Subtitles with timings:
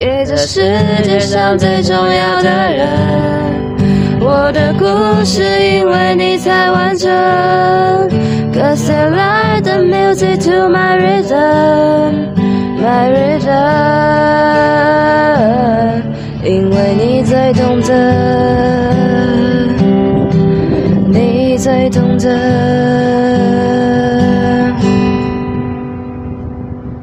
[0.00, 0.60] 给这世
[1.02, 2.86] 界上最重要的人，
[4.20, 4.86] 我的故
[5.24, 7.10] 事因为你才完整。
[8.52, 12.28] Cause I like the music to my rhythm,
[12.80, 13.48] my rhythm，
[16.44, 17.92] 因为你最懂得，
[21.08, 23.37] 你最懂得。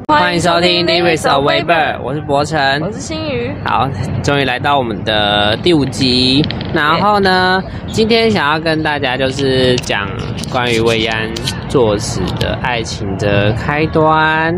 [0.08, 3.52] 欢迎收听《Lyrics of Weber》，我是博成，我是新宇。
[3.64, 3.90] 好，
[4.22, 6.44] 终于来到我们的第五集。
[6.72, 10.08] 然后呢，今天想要跟大家就是讲
[10.52, 11.28] 关于魏安
[11.68, 14.54] 作死的爱情的开端，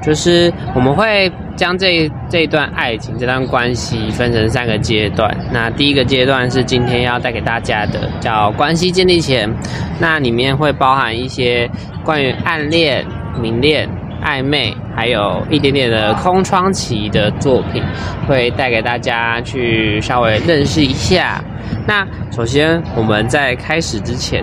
[0.00, 5.36] 就是我们会将这这一段爱情这段关系分成三个阶段。
[5.52, 9.52] 那第一个阶段是今天要带给大家的，叫关系建立前。
[9.98, 11.68] 那里面会包含一些
[12.04, 13.04] 关于暗恋、
[13.42, 13.88] 明恋。
[14.24, 17.82] 暧昧，还有一点点的空窗期的作品，
[18.26, 21.44] 会带给大家去稍微认识一下。
[21.86, 24.42] 那首先我们在开始之前，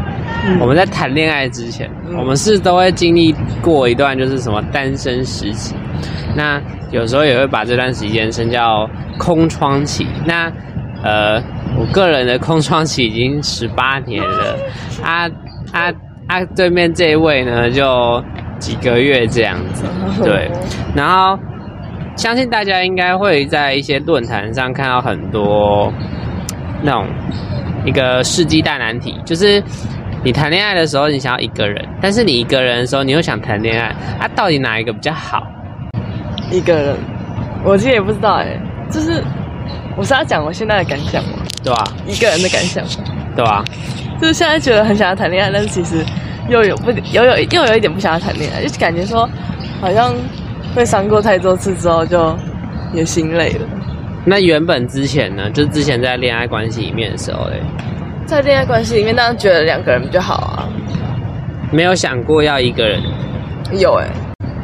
[0.60, 5.76] 我们在谈恋爱之前，我们是都会经历过一段就是什么单身时期。
[6.36, 10.06] 那有时候也会把这段时间称叫空窗期。
[10.26, 10.52] 那
[11.04, 11.42] 呃，
[11.78, 14.56] 我个人的空窗期已经十八年了。
[15.04, 15.28] 啊
[15.72, 15.92] 啊
[16.28, 16.46] 啊！
[16.56, 18.24] 对面这一位呢，就。
[18.62, 19.84] 几个月这样子，
[20.24, 20.50] 对，
[20.96, 21.38] 然后
[22.16, 25.92] 相信大家应该会在一些论坛上看到很多
[26.84, 27.08] 那种
[27.84, 29.62] 一个世纪大难题，就是
[30.24, 33.88] 你谈恋爱的时候你想要一个人，但是你一个人的时候你又想谈恋爱，
[34.20, 35.42] 啊，到底哪一个比较好？
[36.52, 36.96] 一个人，
[37.64, 38.60] 我其实也不知道哎，
[38.92, 39.24] 就是
[39.98, 41.84] 我是要讲我现在的感想吗，对吧？
[42.06, 42.86] 一个人的感想，
[43.36, 43.66] 对吧？
[44.22, 46.06] 就是现在觉得很想要谈恋爱，但是其实。
[46.52, 49.28] 又有不又有又有一点不想要谈恋爱，就感觉说
[49.80, 50.14] 好像
[50.76, 52.38] 被伤过太多次之后就
[52.94, 53.66] 也心累了。
[54.26, 57.62] 那原本之前呢，就是之前在恋爱关系里面的时候嘞，
[58.26, 60.68] 在恋爱关系里面当然觉得两个人比较好啊，
[61.72, 63.02] 没有想过要一个人。
[63.80, 64.08] 有哎，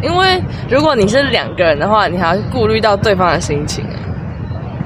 [0.04, 3.86] 因为如果你是两个人的话，你还要顾虑到对方的心情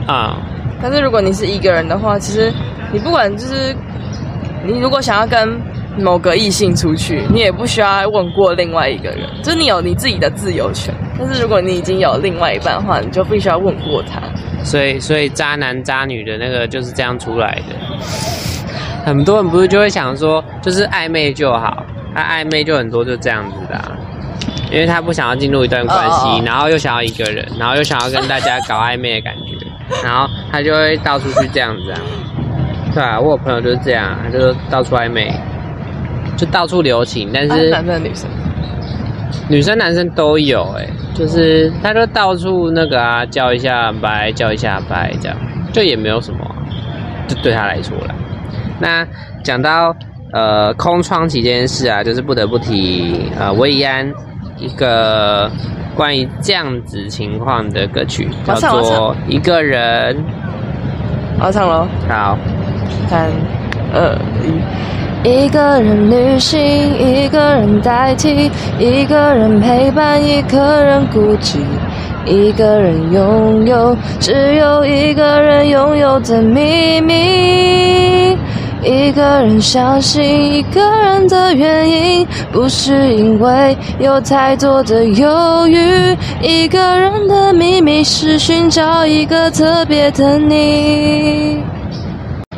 [0.06, 0.38] 啊。
[0.80, 2.54] 但是如果你是一个人的话，其实
[2.94, 3.76] 你不管就是
[4.64, 5.60] 你如果想要跟
[6.02, 10.94] 某个异性出去，你也不需要问过另外一个人，就是你有你自己的自由权。
[11.18, 14.22] 但是如果你已经有另外一半的话，你就必须要问过他。
[14.64, 17.76] 所以，所以渣男渣女的那个就是这样出来的。
[19.06, 23.80] 很多人不是就会想说，就是暧昧就好，他暧昧就很多就这样子的，
[24.72, 32.00] 因为他不想要进入一段关系，然后又想要一个人，然后又想要跟大家搞暧昧的感觉，然后他就会到处去这样子啊。
[32.94, 35.34] 对啊，我有朋友就是这样，他就到处暧昧。
[36.38, 38.30] 就到处留情，但是男生女生，
[39.48, 45.38] 女生男生都有哎，就是他就到处那个啊，叫一下拜，叫一下拜，这样
[45.72, 46.40] 就也没有什么，
[47.28, 48.16] 就对他来说了。
[48.80, 49.06] 那
[49.44, 49.96] 讲到
[50.34, 54.12] 呃空窗期这件事啊，就是不得不提呃薇安
[54.58, 55.50] 一个
[55.96, 60.18] 关于这样子情况的歌曲，叫做一个人。
[61.40, 62.38] 我唱喽，好，
[63.08, 63.30] 三
[63.94, 65.01] 二一。
[65.24, 66.60] 一个人旅行，
[66.98, 68.50] 一个人代替，
[68.80, 71.60] 一个人陪伴，一个人孤寂，
[72.26, 78.36] 一个人拥有只有一个人拥有的秘密，
[78.82, 91.60] 一个人相信一个人的原因，不是因为有太多的犹豫，一个人的秘密是寻找一个特别的你。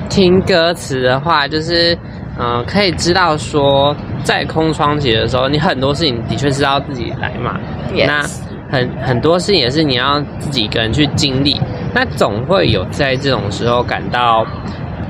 [0.08, 1.98] 听歌词的话，就是。
[2.40, 7.60] 嗯，可以知道说，在空窗期的时候，你很多事情的确是要自己来嘛。
[8.08, 8.24] 那
[8.72, 11.62] 很很多事情也是你要自己一个人去经历。
[11.94, 14.44] 那总会有在这种时候感到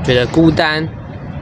[0.04, 0.86] 觉得孤单，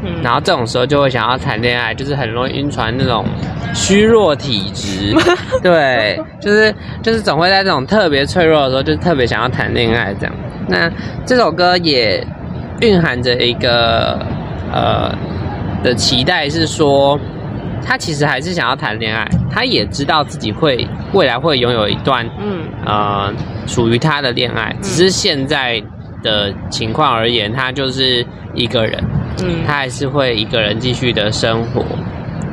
[0.03, 3.25] 嗯，然后这种时候就会想要谈恋爱，就是很容易晕船那种
[3.73, 5.15] 虚弱体质。
[5.63, 6.71] 对，就是
[7.01, 10.35] 就是总会在这种特别脆弱的时候，就特别想要谈恋爱这样。
[10.67, 10.87] 那
[11.25, 12.23] 这首歌也
[12.81, 14.19] 蕴含着一个
[14.71, 15.11] 呃。
[15.83, 17.19] 的期待是说，
[17.83, 23.33] 他其实还是想要谈恋爱，他也知道自己会未来会拥有一段，嗯，呃，
[23.67, 25.81] 属于他的恋爱，只是现在
[26.23, 29.03] 的情况而言，他就是一个人，
[29.43, 31.83] 嗯，他还是会一个人继续的生活，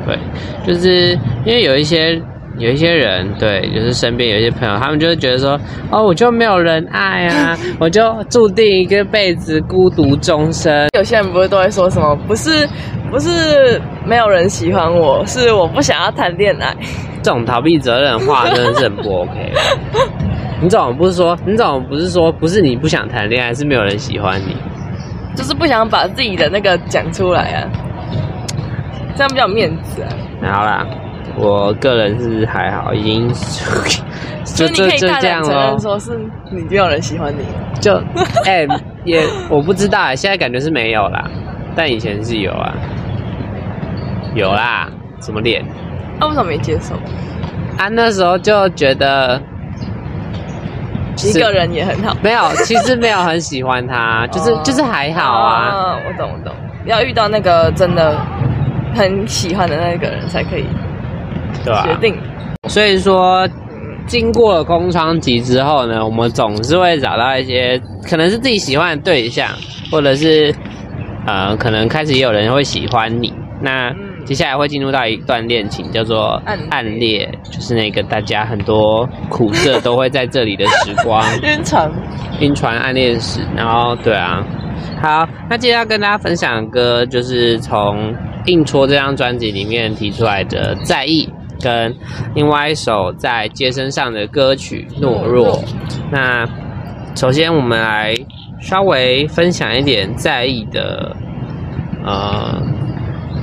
[0.05, 0.17] 对，
[0.65, 1.13] 就是
[1.45, 2.21] 因为有一些。
[2.57, 5.57] 有一些人，对，就是身边有一些朋友，他们就会觉得说，
[5.91, 10.89] 哦，我就没有人爱啊， 我就注定一个辈子孤独终生。
[10.97, 12.67] 有些人不是都会说什么，不是，
[13.11, 16.75] 不是没有人喜欢我，是我不想要谈恋爱。
[17.21, 19.51] 这种逃避责任的话，真的是很不 OK。
[20.61, 21.37] 你怎么不是说？
[21.45, 24.55] 你怎么不是说不是你不想谈恋爱，是没有人喜欢你？
[25.35, 27.69] 就是不想把自己的那个讲出来啊，
[29.15, 30.09] 这样比较有面子啊。
[30.41, 30.85] 好啦，
[31.37, 33.27] 我个人是还好，已经
[34.43, 35.79] 就就就这样大胆承认咯。
[35.79, 36.17] 说是
[36.51, 37.45] 你没有人喜欢你。
[37.79, 37.95] 就
[38.45, 38.65] 哎、
[39.05, 41.23] 也我不知道啊，现在感觉是没有啦，
[41.75, 42.73] 但以前是有啊，
[44.39, 44.89] 有啦，
[45.21, 45.63] 什么脸
[46.19, 46.95] 那、为什么没接受？
[47.77, 47.87] 啊？
[47.89, 49.41] 那时候就觉得
[51.23, 52.15] 一个人也很好。
[52.21, 55.71] 没有，其实没有很喜欢他， 就是哦就是还好啊。
[55.73, 56.53] 哦我懂我懂，
[56.85, 58.17] 要遇到那个真的
[58.95, 60.65] 很喜欢的那个人才可以
[61.63, 62.17] 对吧、决定。
[62.67, 63.47] 所以说，
[64.05, 69.47] 经过了空窗期之后呢，我们总是会找到一些可能是自己喜欢的对象，
[69.91, 70.53] 或者是
[71.25, 73.33] 呃，可能开始也有人会喜欢你。
[73.61, 76.39] 那嗯接下来会进入到一段恋情，叫做
[76.69, 81.91] 暗恋就是那个大家很多苦涩都会在这里的时光， 晕船，
[82.39, 83.41] 晕船暗恋史。
[83.55, 84.45] 然后对啊，
[85.01, 88.13] 好，那接下来跟大家分享的歌，就是从
[88.45, 91.27] 《硬戳》这张专辑里面提出来的《在意》，
[91.63, 91.91] 跟
[92.35, 95.57] 另外一首在街身上的歌曲《懦弱》。
[96.11, 96.47] 那
[97.15, 98.13] 首先我们来
[98.61, 101.15] 稍微分享一点在意的
[102.05, 102.61] 呃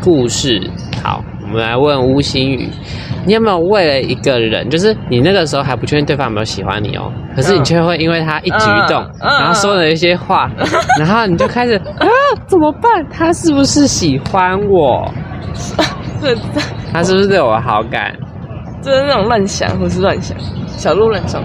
[0.07, 0.61] 故事。
[1.03, 2.69] 好，我们来问吴心宇，
[3.27, 10.49] 你有没有为了一个人，就是你那个时候还不确定对方有没有喜欢你哦，可是你却会因为他一举一动，然后说了一些话，
[11.01, 12.07] 然后你就开始啊
[12.47, 13.05] 怎么办？
[13.11, 15.13] 他是不是喜欢我？
[16.23, 16.37] 这
[16.93, 18.15] 他是不是对我有好感？
[18.81, 20.39] 就是那种乱想，或是乱想，
[20.69, 21.43] 小鹿乱撞。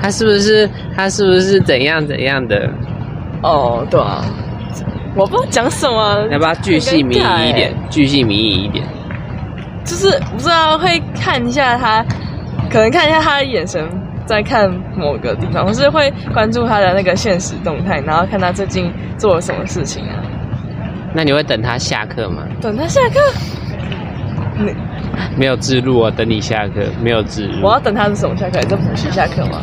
[0.00, 2.70] 他是不是他是不是怎样怎样的？
[3.42, 4.24] 哦，对啊，
[5.14, 7.74] 我不知道讲什么，要不要巨细靡遗一点？
[7.90, 8.84] 巨细靡遗一点。
[9.84, 12.04] 就是不知道会看一下他，
[12.70, 13.84] 可能看一下他的眼神
[14.24, 20.22] 在看某个地方，或是会关注他的那个现实动态，然后看他最近做了什么事情啊。
[21.12, 22.44] 那你会等他下课吗？
[22.60, 23.18] 等他下课，
[24.58, 24.72] 你
[25.36, 27.66] 没有自录啊，等你下课，没有自录。
[27.66, 28.60] 我要等他是什么下课？
[28.60, 29.60] 你在补习下课吗？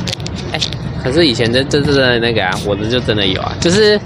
[0.51, 0.59] 哎、
[1.01, 3.97] 可是以前这这真的那个啊，我的就真的有啊，就是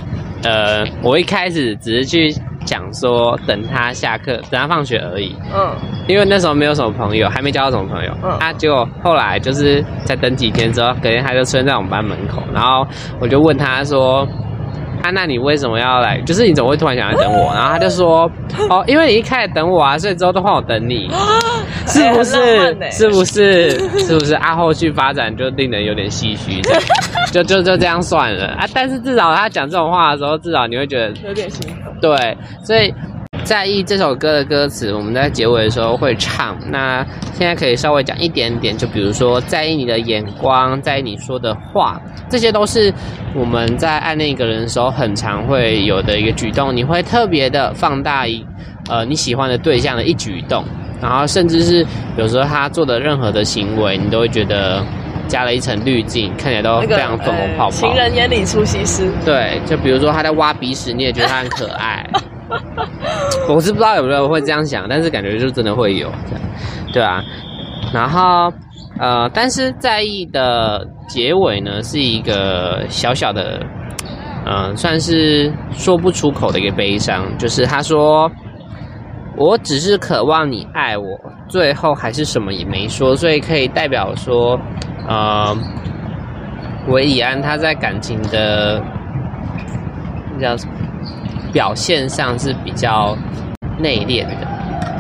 [0.43, 2.33] 呃，我一开始只是去
[2.65, 5.75] 讲说等他下课，等他放学而已，嗯，
[6.07, 8.11] 因为那时候没有什么朋友，还没交到什么朋友。
[8.23, 12.85] 嗯他，结果后来就是在等几天之后，隔天他就出现在我们班门口，然后
[13.19, 14.27] 我就问他说。
[15.03, 16.19] 啊，那你为什么要来？
[16.21, 17.53] 就是你怎么会突然想来等我？
[17.53, 18.31] 然后他就说，
[18.69, 21.09] 哦，因为你一开始等我啊，所以之后都换我等你，
[21.88, 22.77] 是不是？
[22.92, 23.71] 是不是？
[24.00, 24.36] 是不是？
[24.36, 26.62] 啊，后续发展就令人有点唏嘘，
[27.31, 28.65] 就就就这样算了啊。
[28.74, 31.94] 但是至少他讲这种话的时候，至少你会觉得有点心疼。
[32.01, 32.94] 对，所以
[33.43, 36.55] 在意这首歌的歌词，我们在结尾的时候会唱。
[36.69, 41.99] 那现在可以稍微讲一点点，就比如说在意你的眼光，在意你说的话，
[42.29, 42.93] 这些都是
[43.35, 46.73] 我们在暗恋一个人的时候很常会有的一个举动。
[46.73, 48.45] 你会特别的放大一
[48.89, 50.63] 呃你喜欢的对象的一举一动，
[51.01, 51.85] 然后甚至是
[52.17, 54.81] 有时候他做的任何的行为，你都会觉得
[55.27, 57.71] 加了一层滤镜，看起来都非常粉红泡泡。
[57.71, 59.11] 情人眼里出西施。
[59.25, 62.05] 对，就比如说他在挖鼻屎，你也觉得他很可爱。
[63.49, 66.11] 我是不知道有没有会这样想，但是感觉就真的会有，
[66.93, 67.23] 对啊。
[67.93, 68.51] 然后
[68.99, 73.59] 呃，但是在意的结尾呢，是一个小小的，
[74.45, 78.31] 嗯、算是说不出口的一个悲伤，就是他说。
[79.38, 81.05] 我只是渴望你爱我，
[81.48, 84.60] 最后还是什么也没说，所以可以代表说，
[85.07, 85.55] 呃，
[86.89, 88.83] 韦礼安他在感情的
[90.33, 90.74] 那叫什么
[91.51, 93.15] 表现上是比较
[93.77, 94.48] 内敛的，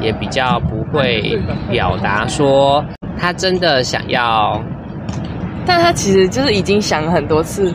[0.01, 1.39] 也比较不会
[1.69, 2.83] 表达说
[3.17, 4.61] 他真的想要。
[5.65, 7.73] 但他其实就是已经想了很多次，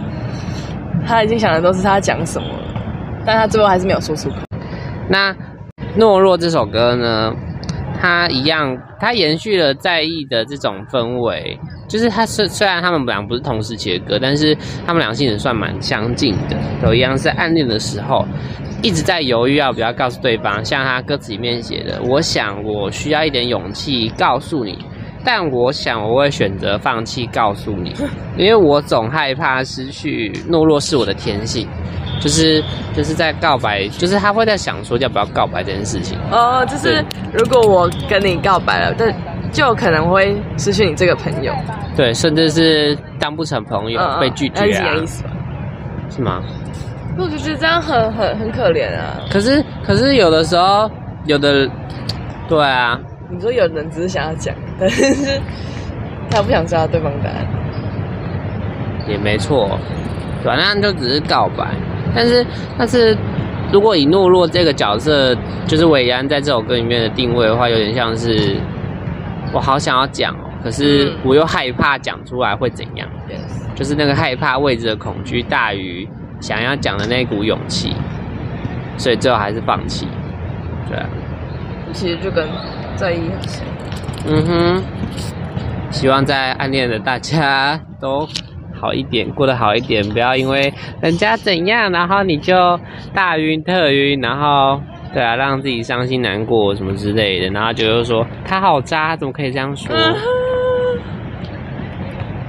[1.06, 2.80] 他已经想了都是他讲什么了，
[3.24, 4.36] 但他最后还是没有说出口。
[5.08, 5.32] 那
[5.96, 7.32] 《懦弱》这首歌呢，
[8.00, 11.58] 它一样，它延续了在意的这种氛围。
[11.88, 18.26] 就是他虽虽然他们俩不是同时期的歌，但是他们俩性质算蛮相近的，都一样是暗恋的时候，
[18.82, 20.64] 一直在犹豫要不要告诉对方。
[20.64, 24.78] 像他歌词里面写的：“我想我需要一点勇气告诉你，
[25.24, 27.92] 但我想我会选择放弃告诉你，
[28.36, 30.32] 因为我总害怕失去。
[30.48, 31.68] 懦弱是我的天性。”
[32.20, 32.62] 就是
[32.94, 36.18] 就是在告白，就是他会在想说要不要告白这件事情。
[36.30, 39.14] 哦，就是如果我跟你告白了，但
[39.52, 41.54] 就可能会失去你这个朋友，
[41.96, 44.94] 对，甚至是当不成朋友、嗯被拒绝啊？
[46.10, 46.42] 是吗？
[47.18, 49.16] 我就觉得这样很很很可怜啊。
[49.30, 50.90] 可是可是有的时候，
[51.24, 51.68] 有的
[52.48, 52.98] 对啊，
[53.30, 55.40] 你说有人只是想要讲，但是
[56.30, 57.46] 他不想知道对方答案。
[59.08, 59.78] 也没错，
[60.44, 60.82] 反正？
[60.82, 61.64] 就只是告白，
[62.16, 62.46] 但是
[62.78, 63.16] 但是
[63.70, 68.56] 如果以懦弱这个角色，就是韦安在这首歌里面的定位的话，有点像是
[69.52, 73.06] 我好想要讲哦，可是我又害怕讲出来会怎样，
[73.74, 76.08] 就是那个害怕未知的恐惧大于
[76.40, 77.94] 想要讲的那股勇气，
[78.96, 80.08] 所以最后还是放弃，
[80.88, 81.06] 对啊。
[81.92, 82.46] 其实就跟
[82.94, 83.64] 在意很像。
[84.28, 84.82] 嗯哼，
[85.90, 88.28] 希望在暗恋的大家都
[88.80, 92.78] 好一点，过得好一点，不要因为人家怎样，然后你就
[93.14, 94.80] 大晕特晕，然后
[95.12, 99.94] 对啊，让自己伤心难过什么之类的，然后就又说他好渣，怎么可以这样说？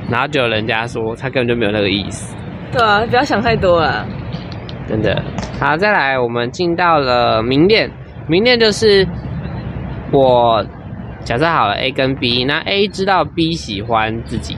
[0.10, 2.36] 然后就有人家说他根本就没有那个意思。
[2.72, 4.06] 对啊，不要想太多了。
[4.88, 5.22] 真的。
[5.60, 7.92] 好，再来，我们进到了明恋，
[8.28, 9.06] 明恋就是
[10.12, 10.66] 我
[11.26, 14.56] 假设好了 A 跟 B，那 A 知道 B 喜欢自己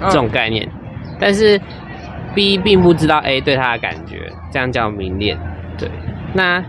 [0.00, 0.68] 这种概念，
[1.18, 1.60] 但是
[2.34, 5.38] B 并不知道 A 对他的感觉，这样叫明恋。
[5.76, 5.88] 对，
[6.32, 6.62] 那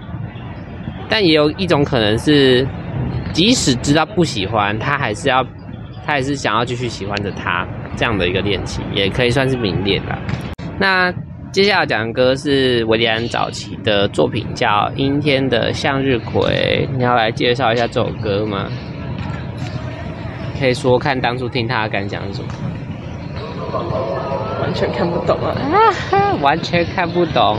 [1.07, 2.67] 但也有一种可能是，
[3.33, 5.43] 即使知道不喜欢，他还是要，
[6.05, 10.17] 他还是想要继续喜欢着他这样的一个恋情，也可以算是明恋啦。
[10.79, 11.13] 那
[11.51, 16.87] 接下来讲的歌是维利安早期的作品，叫《阴天的向日葵》。
[16.95, 18.67] 你要来介绍一下这首歌吗？
[20.59, 22.49] 可以说看当初听他的感想是什么？
[24.61, 25.53] 完全看不懂啊！
[26.41, 27.57] 完全看不懂。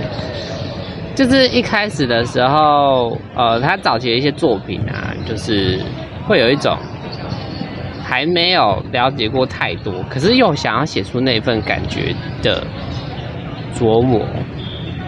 [1.14, 5.78] 就是一开始的时候，呃，他早期的一些作品啊，就是
[6.26, 6.76] 会有一种
[8.02, 12.62] 还没有了解过太多，可是又想要写出那份感觉的
[13.74, 14.24] 琢磨，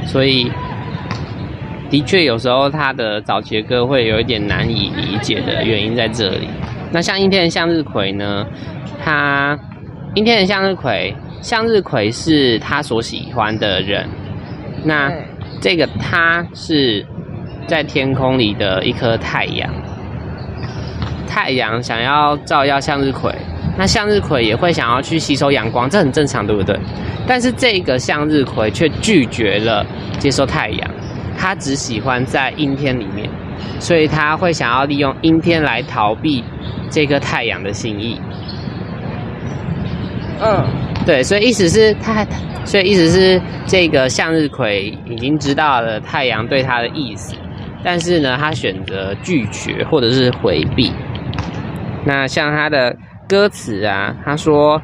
[0.04, 0.50] 所以
[1.88, 6.48] 的确有时候他的早期的歌会有一点难以理解的原因在这里。
[6.90, 8.44] 那像阴天向日葵呢？
[9.02, 9.58] 他
[10.14, 14.08] 阴天的向日葵，向日葵是他所喜欢的人，
[14.84, 15.10] 那。
[15.60, 17.06] 这个他是
[17.68, 19.72] 在天空里的一颗太阳，
[21.24, 23.32] 太阳想要照耀向日葵，
[23.78, 26.76] 那向日葵也会想要去吸收阳光，这很正常，对不对？
[27.28, 29.86] 但是这个向日葵却拒绝了
[30.18, 30.90] 接受太阳，
[31.38, 33.30] 它只喜欢在阴天里面，
[33.78, 36.42] 所以它会想要利用阴天来逃避
[36.90, 38.20] 这个太阳的心意。
[40.42, 40.64] 嗯，
[41.06, 42.26] 对，所以意思是它。
[42.64, 47.34] 所以意思是，这个向日葵已经知道了太阳对他的意思，
[47.82, 50.92] 但是呢，他选择拒绝或者是回避。
[52.06, 52.96] 那像他的
[53.28, 54.80] 歌词啊，他说：“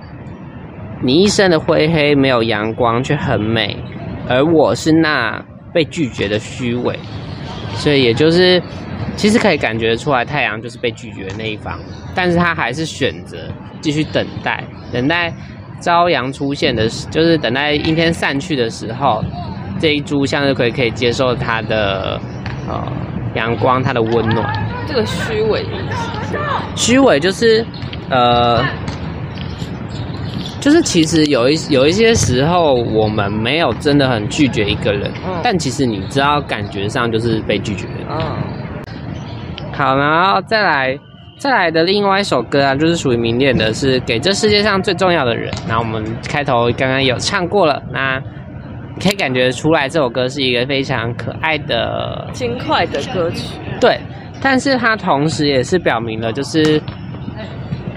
[1.04, 3.76] 你一身的灰黑，没有阳光却很美，
[4.28, 5.40] 而我是那
[5.72, 6.98] 被拒绝的虚伪。”
[7.78, 8.60] 所以也就是，
[9.18, 11.78] 其实可以感觉出来，太阳就是被拒绝的那一方，
[12.14, 13.36] 但是他还是选择
[13.82, 15.30] 继续等待，等待。
[15.80, 19.22] 朝阳出现的，就是等待阴天散去的时候，
[19.78, 22.20] 这一株向日葵可以接受它的
[22.68, 22.82] 呃
[23.36, 24.44] 阳光，它的温暖。
[24.88, 25.64] 这个虚伪，
[26.74, 27.64] 虚伪就是
[28.10, 28.60] 呃，
[30.58, 35.08] 就是其实有一有一些时候，我们没有真的很拒绝一个人，
[35.44, 37.86] 但其实你知道，感觉上就是被拒绝。
[38.10, 38.18] 嗯，
[39.78, 40.98] 好，然后再来。
[41.38, 45.54] 再来的另外一首歌啊，就是属于明恋的，是给这世界上最重要的人。
[45.68, 48.20] 那我们开头刚刚有唱过了，那
[49.00, 53.56] 可以感觉出来这首歌是一个非常可爱的、轻快的歌曲。
[53.80, 54.00] 对，
[54.42, 56.82] 但是它同时也是表明了，就是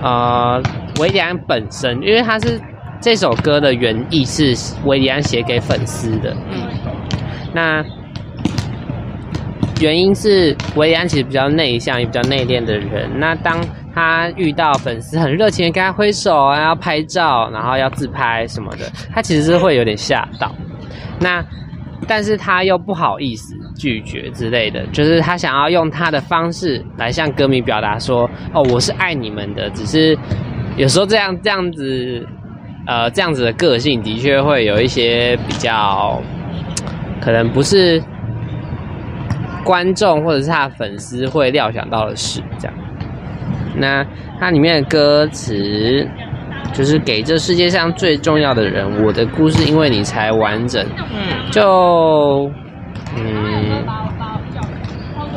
[0.03, 0.61] 呃，
[0.99, 2.61] 维里安本身，因为他是
[3.01, 4.53] 这首歌的原意是
[4.85, 6.31] 维里安写给粉丝的。
[6.51, 6.69] 嗯，
[7.55, 7.83] 那。
[9.81, 13.09] 原因是维安其实比较内向，也比较内敛的人。
[13.19, 13.59] 那当
[13.93, 20.53] 他遇到粉丝很热情的跟他挥手啊，要拍照，然后要自拍什么的，他其实是会有点吓到。
[21.19, 21.43] 那
[22.07, 30.17] 但是他又不好意思拒绝之类的，就是他想要用他的方式来向歌迷表达说：“哦，我是爱你们的。”只是
[30.77, 32.23] 有时候这样这样子，
[32.85, 36.21] 呃，这样子的个性的确会有一些比较
[37.19, 37.99] 可能不是。
[39.63, 42.77] 观众或者是他的粉丝会料想到的事，这样。
[43.75, 44.05] 那
[44.39, 46.05] 它里面的歌词
[46.73, 50.85] 就是给这世界上最重要的人，我的故事因为你才完整。
[51.13, 52.51] 嗯，就
[53.15, 53.85] 嗯，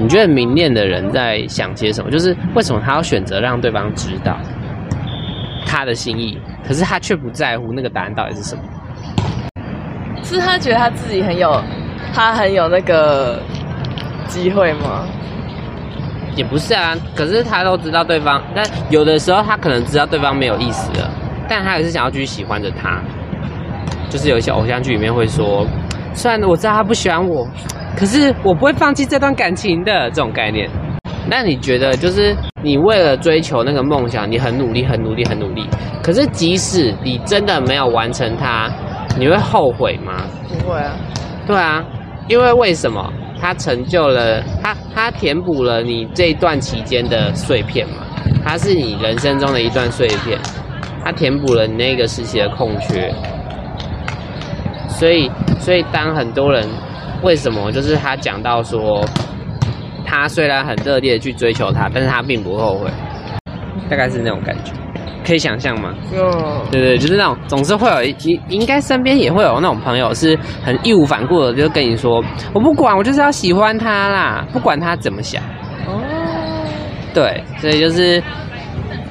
[0.00, 2.10] 你觉得明恋的人在想些什么？
[2.10, 4.36] 就是为什么他要选择让对方知道
[5.64, 8.62] 他的心意，可是他却不在乎那个答案到底是什么？
[10.24, 11.62] 是他觉得他自己很有，
[12.12, 13.40] 他很有那个。
[14.24, 15.06] 机会吗？
[16.36, 21.08] 也不是啊，可是他都知道对方，但有的时候他可能知道对方没有意思了，
[21.48, 23.00] 但他还是想要继续喜欢着他。
[24.10, 25.66] 就是有一些偶像剧里面会说，
[26.12, 27.46] 虽然我知道他不喜欢我，
[27.96, 30.68] 可是我不会放弃这段感情的这种概念。
[31.26, 35.68] 那你觉得，就是你为了追求那个梦想，你很努力、很努力、很努力，
[36.02, 38.68] 可是即使你真的没有完成它，
[39.16, 40.24] 你会后悔吗？
[40.48, 40.96] 不会啊，
[41.46, 41.82] 对啊，
[42.28, 43.12] 因为为什么？
[43.44, 47.96] 它成就了它，它填补了你这段期间的碎片嘛，
[48.42, 50.40] 它是你人生中的一段碎片，
[51.04, 53.12] 它填补了你那个时期的空缺。
[54.88, 56.66] 所以，所以当很多人
[57.22, 59.04] 为什么就是他讲到说，
[60.06, 62.88] 他虽然很热烈的去追求他，但是他并不后悔，
[63.90, 64.72] 大概是那种感觉，
[65.24, 65.94] 可以想象吗？
[66.12, 75.42] 嗯，对对，就是那种总是会有一，你应该身边也会有那种朋友是很义无反顾的，就跟你说，我不管，我就是要喜欢他啦，不管他怎么想。
[75.86, 76.00] 哦，
[77.14, 78.22] 对，所以就是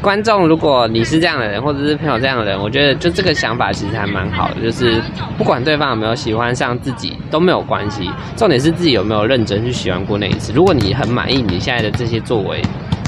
[0.02, 5.02] 观众，如果你是这样的人，或者是朋友这样的人，我觉得就这个想法其实还蛮好的，就是
[5.38, 10.52] 不管对方有没有喜欢上自己都没有关系，重点是自己有没有认真去喜欢过那一次。
[10.54, 12.62] 如果你很满意你现在的这些作为，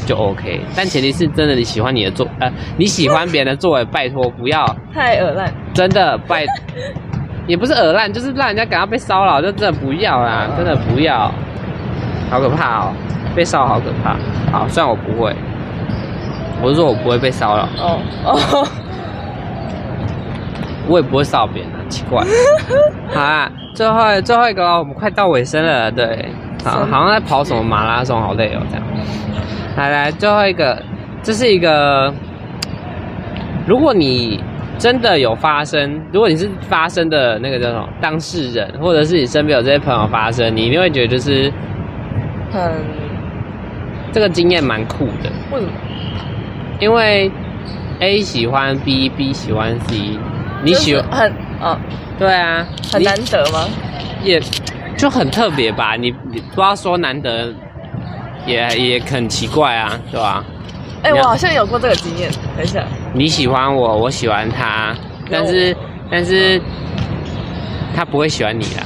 [0.05, 6.45] 就 OK，但前提是真的你喜欢你的作，呃，你喜欢别人的作为，拜托不要 太恶烂，真的拜，
[7.47, 11.31] 也不是耳烂，就是让人家感到被骚扰，就真的不要啦，真的不要，
[12.29, 12.93] 好可怕哦，
[13.35, 14.15] 被骚扰好可怕。
[14.51, 15.35] 好，虽然我不会，
[16.61, 18.67] 我是说我不会被骚扰，哦哦，
[20.87, 22.23] 我也不会骚扰别人啊，奇怪。
[23.13, 26.29] 好啊，最后最后一个了，我们快到尾声了，对，
[26.63, 28.83] 好，好像在跑什么马拉松，好累哦，这样。
[29.75, 30.81] 来来，最后一个，
[31.21, 32.13] 这是一个，
[33.67, 34.41] 如果你
[34.77, 41.51] 真的有发生，如果你是发生的那个叫什么当事人，或者是你身边有这些朋友发生，你一定会觉得就是
[42.51, 42.71] 很
[44.13, 45.71] 这个经验蛮酷的，为什么？
[46.79, 47.29] 因为
[47.99, 50.17] A 喜欢 B，B 喜欢 C，
[50.63, 51.77] 你喜就是很哦，
[52.17, 53.65] 对啊，很难得吗？
[54.23, 54.41] 也
[54.97, 55.95] 就很特别吧？
[55.97, 57.53] 你你不要说难得，
[58.45, 60.43] 也也很奇怪啊，对吧？
[61.03, 62.31] 哎、我好像有过这个经验。
[62.55, 64.95] 等一下，你喜欢我，我喜欢他，
[65.29, 65.75] 但是
[66.09, 66.59] 但是
[67.95, 68.83] 他不会喜欢你啦。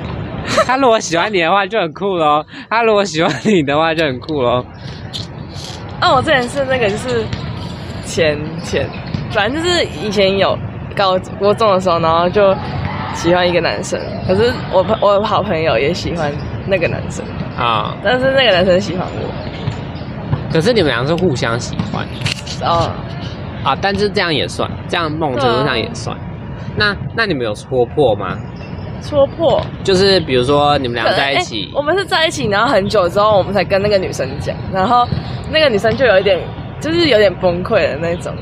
[0.66, 4.64] 他如果喜欢你的话就很酷咯，他如果喜欢你的话就很酷咯。
[6.00, 7.24] 啊，我之前是那个就是
[8.04, 8.88] 前前，
[9.30, 10.58] 反正就是以前有
[10.96, 12.52] 高高中的时候，然后就
[13.14, 16.32] 喜欢一个男生，可是我朋我好朋友也喜欢
[16.66, 17.24] 那个男生，
[17.60, 20.50] 啊、但是那个男生喜欢我。
[20.52, 22.04] 可是你们俩是互相喜欢
[22.62, 22.90] 哦，
[23.62, 26.16] 啊，但是这样也算，这样某种程度上也算。
[26.76, 28.36] 那那你们有戳破吗？
[29.02, 29.60] 戳破。
[29.84, 35.06] 就是比如说你们俩在一哎起，我们是在一起，然后很久之后，我们才跟那个女生讲，然后
[35.50, 36.38] 那个女生就有一点，
[36.80, 38.34] 就是有点崩溃的那种，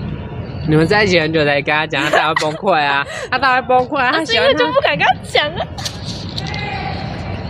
[0.69, 5.67] 你们在一起很久才跟他讲，他当然会崩溃啊，他当然会崩溃啊，他啊，是因为喜欢就不敢跟他讲啊，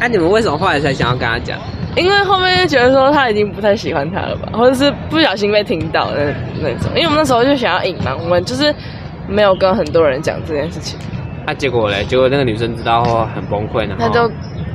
[0.00, 1.58] 啊，你们为什么后来才想要跟他讲？
[1.96, 8.72] 因为后面就觉得说他已经不太喜欢他了吧，或者是不小心被听到的那那种，因为我们那时候就想要隐瞒，我们就是
[9.26, 10.98] 没有跟很多人讲这件事情，
[11.46, 14.30] 啊，结果嘞，结果那个女生知道后很崩溃，然后他就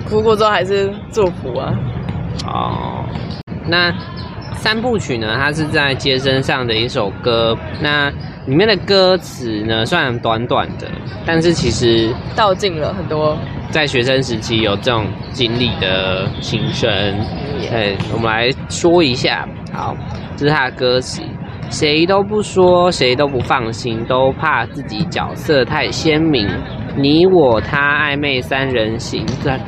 [0.09, 1.73] 哭过之后还是祝福啊，
[2.45, 3.05] 哦，
[3.65, 3.93] 那
[4.55, 5.37] 三部曲呢？
[5.37, 8.11] 它是在街身上的一首歌，那
[8.45, 10.87] 里面的歌词呢，虽然短短的，
[11.25, 13.37] 但是其实道尽了很多，
[13.69, 16.89] 在学生时期有这种经历的心声，
[17.69, 19.47] 对，我们来说一下。
[19.71, 19.95] 好，
[20.35, 21.21] 这是他的歌词。
[21.69, 26.47] 谁都不说，谁都不放心，都怕自己角色太鲜明。
[26.95, 29.59] 你我他暧昧三人行，在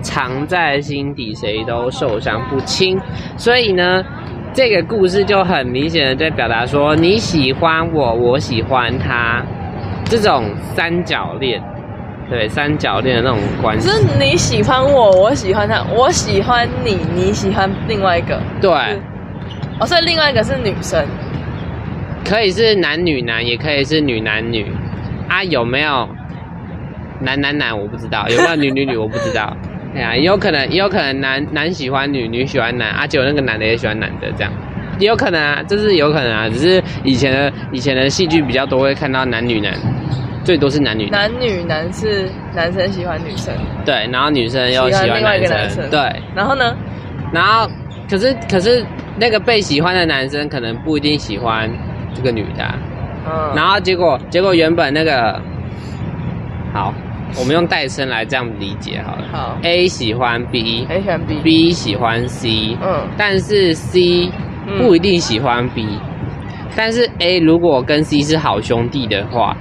[0.00, 2.98] 藏在心底，谁都受伤不轻。
[3.36, 4.02] 所以呢，
[4.52, 9.44] 这个故事就很明显的在表达说，你喜欢我，我喜欢他，
[10.04, 11.62] 这种三角恋，
[12.28, 13.94] 对三角恋的那种关系就。
[13.94, 18.70] 是你喜欢我，我喜欢他，我喜欢你，你喜欢另外一个，对，
[19.78, 21.06] 哦，所以另外一个是女生，
[22.24, 24.66] 可以是男女男，也可以是女男女。
[25.28, 26.08] 啊，有没有
[27.20, 27.78] 男男男？
[27.78, 28.96] 我不知道，有没有女女女？
[28.96, 29.56] 我不知道。
[29.92, 34.52] 对啊，也有可能，也有可能男男喜欢女，女喜欢男，啊，结果那个男的也喜欢男的，这样。
[34.98, 36.48] 也有可能啊，这是有可能啊。
[36.48, 39.72] 只是以前的以前的戏剧比较多会看到男女男，
[40.44, 41.22] 最多是男女男。
[41.22, 45.90] 男女男是男生喜欢女生，对，然后女生又喜欢喜欢另外一个生，男生。
[45.90, 46.76] 对，然后呢，
[47.32, 47.66] 然后
[48.08, 48.84] 可是可是
[49.16, 51.70] 那个被喜欢的男生可能不一定喜欢
[52.14, 52.78] 这个女的啊、
[53.26, 55.40] 嗯，然后结果结果原本那个
[56.74, 56.92] 好，
[57.38, 59.24] 我们用代称来这样理解好了。
[59.32, 64.30] 好，A 喜欢 B，A 喜欢 B，B 喜欢 C，嗯，但是 C
[64.66, 64.78] 嗯。
[64.78, 65.86] 不一定喜欢 B，、
[66.76, 69.56] 但是 A 如果跟 C 是好兄弟的话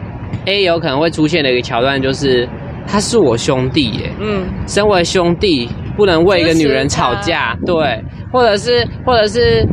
[0.46, 2.48] ，A 有可能会出现的一个桥段就是，
[2.86, 9.66] 他是我兄弟耶，嗯，身为兄弟不能为一个女人吵架，对，或者是或者是，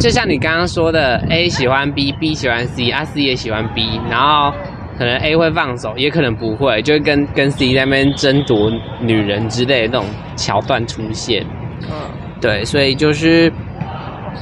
[0.00, 4.52] 就像你刚刚说的，A 喜欢 B，B 喜欢 C，啊 C 也喜欢 B，然后
[5.00, 11.42] 可能 A 会放手，也可能不会，就会跟跟 C 在那边争夺女人之类的那种桥段出现。
[11.90, 11.90] 嗯，
[12.38, 13.50] 对，所以就是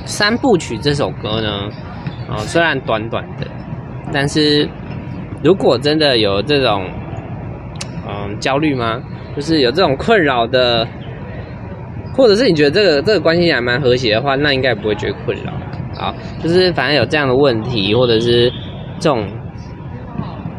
[0.05, 1.69] 三部曲这首歌呢，
[2.29, 3.47] 哦，虽然短短的，
[4.13, 4.69] 但是
[5.45, 6.91] 如果真的有这种
[8.09, 9.01] 嗯焦虑吗？
[9.37, 10.85] 就是有这种困扰的，
[12.17, 15.53] 或者是你觉得这个这个关系还蛮和谐的话，那应该不会觉得困扰。
[15.95, 18.53] 好，就是反正有这样的问题，或者是
[18.99, 19.25] 这种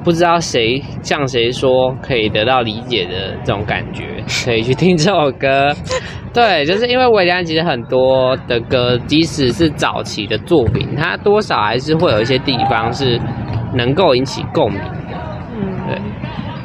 [0.10, 4.06] 不知道谁向谁说可以得到理解的这种感觉，
[4.43, 5.72] 可以去听这首歌。
[6.34, 13.22] 对，就是因为韦安其实很多的歌，即使是早期的作品，它多少还是会有一些地方是
[13.76, 15.17] 能够引起共鸣的。
[15.54, 16.02] 嗯，对，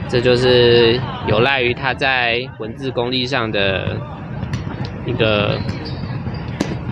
[0.09, 3.94] 这就是有赖于他在文字功力上的
[5.04, 5.59] 一个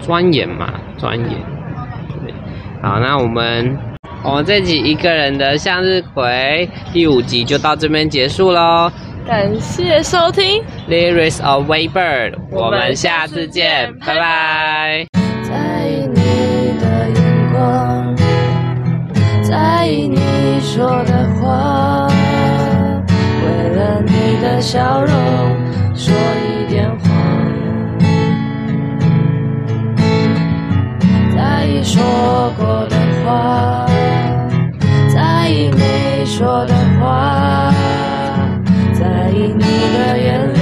[0.02, 1.28] 钻研嘛，钻研。
[2.22, 2.34] 对，
[2.82, 3.74] 好，那我们
[4.24, 8.90] 我们这集一个人的向日葵第五集就到这边结束喽。
[9.26, 10.62] 感谢收听。
[10.88, 15.06] Lyrics of Waybird，我们下次见，拜拜。
[15.42, 16.14] 在意你
[16.80, 18.16] 的眼光，
[19.42, 22.08] 在意你说的话，
[23.44, 25.14] 为了你的笑容
[25.94, 26.88] 说一点
[31.84, 32.00] 说
[32.56, 33.86] 过的话，
[35.12, 37.74] 在意没说的话，
[38.94, 40.61] 在意你的眼里。